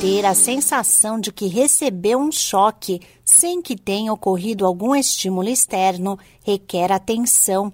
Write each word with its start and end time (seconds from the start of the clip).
Ter 0.00 0.24
a 0.24 0.32
sensação 0.32 1.18
de 1.18 1.32
que 1.32 1.48
recebeu 1.48 2.20
um 2.20 2.30
choque 2.30 3.00
sem 3.24 3.60
que 3.60 3.76
tenha 3.76 4.12
ocorrido 4.12 4.64
algum 4.64 4.94
estímulo 4.94 5.48
externo 5.48 6.16
requer 6.44 6.92
atenção. 6.92 7.72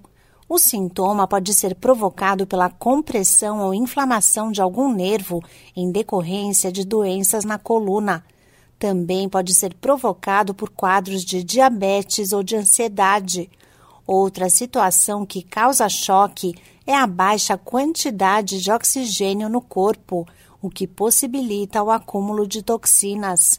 O 0.49 0.57
sintoma 0.57 1.27
pode 1.27 1.53
ser 1.53 1.75
provocado 1.75 2.47
pela 2.47 2.67
compressão 2.67 3.59
ou 3.59 3.75
inflamação 3.75 4.51
de 4.51 4.59
algum 4.59 4.91
nervo 4.91 5.39
em 5.75 5.91
decorrência 5.91 6.71
de 6.71 6.83
doenças 6.83 7.45
na 7.45 7.59
coluna. 7.59 8.23
Também 8.79 9.29
pode 9.29 9.53
ser 9.53 9.75
provocado 9.75 10.51
por 10.55 10.71
quadros 10.71 11.23
de 11.23 11.43
diabetes 11.43 12.33
ou 12.33 12.41
de 12.41 12.55
ansiedade. 12.55 13.51
Outra 14.05 14.49
situação 14.49 15.27
que 15.27 15.43
causa 15.43 15.87
choque 15.87 16.55
é 16.87 16.95
a 16.95 17.05
baixa 17.05 17.55
quantidade 17.55 18.61
de 18.61 18.71
oxigênio 18.71 19.47
no 19.47 19.61
corpo, 19.61 20.27
o 20.61 20.69
que 20.69 20.87
possibilita 20.87 21.81
o 21.83 21.91
acúmulo 21.91 22.47
de 22.47 22.61
toxinas. 22.61 23.57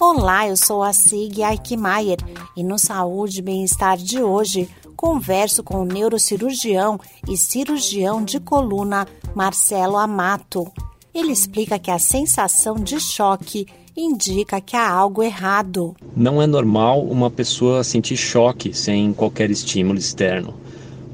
Olá, 0.00 0.48
eu 0.48 0.56
sou 0.56 0.82
a 0.82 0.92
Sig 0.92 1.42
Eichmeier 1.42 2.18
e 2.56 2.64
no 2.64 2.78
Saúde 2.78 3.38
e 3.38 3.42
Bem-Estar 3.42 3.96
de 3.96 4.20
hoje 4.22 4.68
converso 4.96 5.62
com 5.62 5.82
o 5.82 5.84
neurocirurgião 5.84 6.98
e 7.28 7.36
cirurgião 7.36 8.24
de 8.24 8.38
coluna 8.38 9.06
Marcelo 9.34 9.96
Amato. 9.96 10.70
Ele 11.14 11.32
explica 11.32 11.78
que 11.78 11.90
a 11.90 11.98
sensação 11.98 12.76
de 12.76 12.98
choque 13.00 13.66
indica 13.96 14.60
que 14.60 14.76
há 14.76 14.90
algo 14.90 15.22
errado. 15.22 15.94
Não 16.16 16.40
é 16.40 16.46
normal 16.46 17.02
uma 17.02 17.30
pessoa 17.30 17.84
sentir 17.84 18.16
choque 18.16 18.72
sem 18.72 19.12
qualquer 19.12 19.50
estímulo 19.50 19.98
externo. 19.98 20.54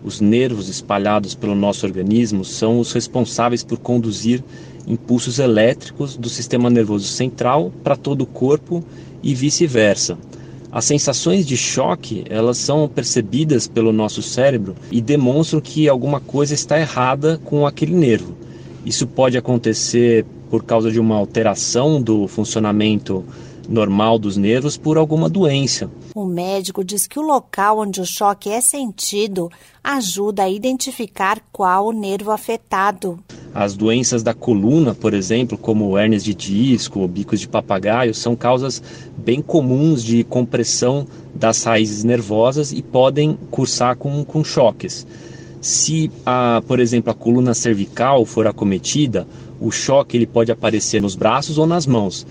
Os 0.08 0.22
nervos 0.22 0.70
espalhados 0.70 1.34
pelo 1.34 1.54
nosso 1.54 1.84
organismo 1.84 2.42
são 2.42 2.80
os 2.80 2.94
responsáveis 2.94 3.62
por 3.62 3.76
conduzir 3.76 4.42
impulsos 4.86 5.38
elétricos 5.38 6.16
do 6.16 6.30
sistema 6.30 6.70
nervoso 6.70 7.06
central 7.06 7.70
para 7.84 7.94
todo 7.94 8.22
o 8.22 8.26
corpo 8.26 8.82
e 9.22 9.34
vice-versa. 9.34 10.16
As 10.72 10.86
sensações 10.86 11.46
de 11.46 11.58
choque, 11.58 12.24
elas 12.30 12.56
são 12.56 12.88
percebidas 12.88 13.68
pelo 13.68 13.92
nosso 13.92 14.22
cérebro 14.22 14.74
e 14.90 15.02
demonstram 15.02 15.60
que 15.60 15.90
alguma 15.90 16.20
coisa 16.20 16.54
está 16.54 16.80
errada 16.80 17.38
com 17.44 17.66
aquele 17.66 17.94
nervo. 17.94 18.34
Isso 18.86 19.06
pode 19.06 19.36
acontecer 19.36 20.24
por 20.48 20.64
causa 20.64 20.90
de 20.90 20.98
uma 20.98 21.16
alteração 21.16 22.00
do 22.00 22.26
funcionamento 22.26 23.22
normal 23.68 24.18
dos 24.18 24.36
nervos 24.36 24.76
por 24.76 24.96
alguma 24.96 25.28
doença. 25.28 25.90
O 26.14 26.24
médico 26.24 26.82
diz 26.82 27.06
que 27.06 27.18
o 27.18 27.22
local 27.22 27.80
onde 27.80 28.00
o 28.00 28.06
choque 28.06 28.48
é 28.48 28.60
sentido 28.60 29.50
ajuda 29.84 30.44
a 30.44 30.48
identificar 30.48 31.40
qual 31.52 31.88
o 31.88 31.92
nervo 31.92 32.30
afetado. 32.30 33.18
As 33.54 33.76
doenças 33.76 34.22
da 34.22 34.32
coluna, 34.32 34.94
por 34.94 35.12
exemplo, 35.12 35.58
como 35.58 35.98
hernias 35.98 36.24
de 36.24 36.34
disco 36.34 37.00
ou 37.00 37.08
bicos 37.08 37.40
de 37.40 37.48
papagaio, 37.48 38.14
são 38.14 38.34
causas 38.34 38.82
bem 39.16 39.42
comuns 39.42 40.02
de 40.02 40.24
compressão 40.24 41.06
das 41.34 41.62
raízes 41.62 42.04
nervosas 42.04 42.72
e 42.72 42.82
podem 42.82 43.38
cursar 43.50 43.96
com, 43.96 44.24
com 44.24 44.42
choques. 44.42 45.06
Se, 45.60 46.10
a, 46.24 46.62
por 46.66 46.78
exemplo, 46.78 47.10
a 47.10 47.14
coluna 47.14 47.52
cervical 47.52 48.24
for 48.24 48.46
acometida, 48.46 49.26
o 49.60 49.70
choque 49.70 50.16
ele 50.16 50.26
pode 50.26 50.52
aparecer 50.52 51.02
nos 51.02 51.16
braços 51.16 51.58
ou 51.58 51.66
nas 51.66 51.86
mãos. 51.86 52.26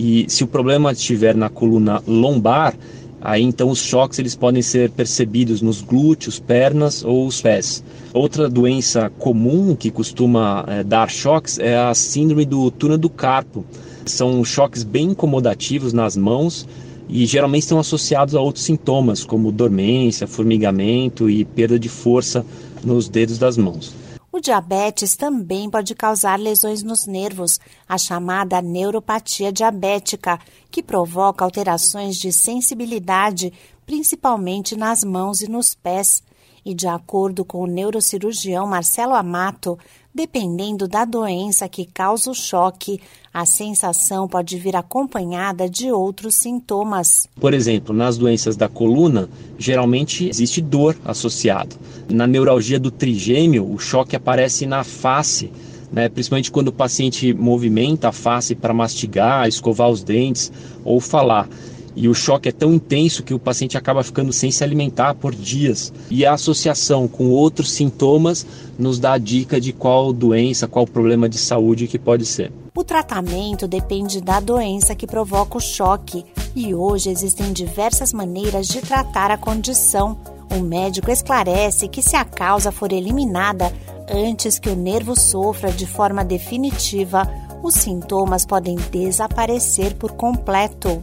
E 0.00 0.26
se 0.28 0.44
o 0.44 0.46
problema 0.46 0.92
estiver 0.92 1.34
na 1.34 1.48
coluna 1.48 2.00
lombar, 2.06 2.72
aí 3.20 3.42
então 3.42 3.68
os 3.68 3.80
choques 3.80 4.20
eles 4.20 4.36
podem 4.36 4.62
ser 4.62 4.92
percebidos 4.92 5.60
nos 5.60 5.82
glúteos, 5.82 6.38
pernas 6.38 7.02
ou 7.02 7.26
os 7.26 7.42
pés. 7.42 7.82
Outra 8.14 8.48
doença 8.48 9.10
comum 9.18 9.74
que 9.74 9.90
costuma 9.90 10.64
é, 10.68 10.84
dar 10.84 11.10
choques 11.10 11.58
é 11.58 11.76
a 11.76 11.92
síndrome 11.94 12.44
do 12.44 12.70
túnel 12.70 12.96
do 12.96 13.10
carpo. 13.10 13.64
São 14.06 14.44
choques 14.44 14.84
bem 14.84 15.06
incomodativos 15.06 15.92
nas 15.92 16.16
mãos 16.16 16.64
e 17.08 17.26
geralmente 17.26 17.64
estão 17.64 17.80
associados 17.80 18.36
a 18.36 18.40
outros 18.40 18.66
sintomas, 18.66 19.24
como 19.24 19.50
dormência, 19.50 20.28
formigamento 20.28 21.28
e 21.28 21.44
perda 21.44 21.76
de 21.76 21.88
força 21.88 22.46
nos 22.84 23.08
dedos 23.08 23.36
das 23.36 23.56
mãos. 23.56 23.92
O 24.30 24.40
diabetes 24.40 25.16
também 25.16 25.70
pode 25.70 25.94
causar 25.94 26.38
lesões 26.38 26.82
nos 26.82 27.06
nervos, 27.06 27.58
a 27.88 27.96
chamada 27.96 28.60
neuropatia 28.60 29.50
diabética, 29.50 30.38
que 30.70 30.82
provoca 30.82 31.44
alterações 31.44 32.16
de 32.16 32.30
sensibilidade, 32.30 33.52
principalmente 33.86 34.76
nas 34.76 35.02
mãos 35.02 35.40
e 35.40 35.50
nos 35.50 35.74
pés. 35.74 36.22
E 36.68 36.74
de 36.74 36.86
acordo 36.86 37.46
com 37.46 37.62
o 37.62 37.66
neurocirurgião 37.66 38.66
Marcelo 38.66 39.14
Amato, 39.14 39.78
dependendo 40.14 40.86
da 40.86 41.06
doença 41.06 41.66
que 41.66 41.86
causa 41.86 42.30
o 42.30 42.34
choque, 42.34 43.00
a 43.32 43.46
sensação 43.46 44.28
pode 44.28 44.58
vir 44.58 44.76
acompanhada 44.76 45.66
de 45.66 45.90
outros 45.90 46.34
sintomas. 46.34 47.26
Por 47.40 47.54
exemplo, 47.54 47.96
nas 47.96 48.18
doenças 48.18 48.54
da 48.54 48.68
coluna, 48.68 49.30
geralmente 49.56 50.28
existe 50.28 50.60
dor 50.60 50.94
associada. 51.06 51.74
Na 52.06 52.26
neuralgia 52.26 52.78
do 52.78 52.90
trigêmeo, 52.90 53.72
o 53.72 53.78
choque 53.78 54.14
aparece 54.14 54.66
na 54.66 54.84
face, 54.84 55.50
né, 55.90 56.10
principalmente 56.10 56.50
quando 56.50 56.68
o 56.68 56.72
paciente 56.72 57.32
movimenta 57.32 58.10
a 58.10 58.12
face 58.12 58.54
para 58.54 58.74
mastigar, 58.74 59.48
escovar 59.48 59.88
os 59.88 60.02
dentes 60.02 60.52
ou 60.84 61.00
falar 61.00 61.48
e 62.00 62.08
o 62.08 62.14
choque 62.14 62.48
é 62.48 62.52
tão 62.52 62.72
intenso 62.72 63.24
que 63.24 63.34
o 63.34 63.40
paciente 63.40 63.76
acaba 63.76 64.04
ficando 64.04 64.32
sem 64.32 64.52
se 64.52 64.62
alimentar 64.62 65.14
por 65.14 65.34
dias. 65.34 65.92
E 66.08 66.24
a 66.24 66.32
associação 66.32 67.08
com 67.08 67.28
outros 67.30 67.72
sintomas 67.72 68.46
nos 68.78 69.00
dá 69.00 69.14
a 69.14 69.18
dica 69.18 69.60
de 69.60 69.72
qual 69.72 70.12
doença, 70.12 70.68
qual 70.68 70.86
problema 70.86 71.28
de 71.28 71.36
saúde 71.36 71.88
que 71.88 71.98
pode 71.98 72.24
ser. 72.24 72.52
O 72.76 72.84
tratamento 72.84 73.66
depende 73.66 74.20
da 74.20 74.38
doença 74.38 74.94
que 74.94 75.08
provoca 75.08 75.58
o 75.58 75.60
choque 75.60 76.24
e 76.54 76.72
hoje 76.72 77.10
existem 77.10 77.52
diversas 77.52 78.12
maneiras 78.12 78.68
de 78.68 78.80
tratar 78.80 79.32
a 79.32 79.36
condição. 79.36 80.16
O 80.56 80.60
médico 80.60 81.10
esclarece 81.10 81.88
que 81.88 82.00
se 82.00 82.14
a 82.14 82.24
causa 82.24 82.70
for 82.70 82.92
eliminada 82.92 83.72
antes 84.08 84.56
que 84.60 84.70
o 84.70 84.76
nervo 84.76 85.18
sofra 85.18 85.72
de 85.72 85.84
forma 85.84 86.24
definitiva, 86.24 87.28
os 87.60 87.74
sintomas 87.74 88.46
podem 88.46 88.76
desaparecer 88.92 89.94
por 89.96 90.12
completo. 90.12 91.02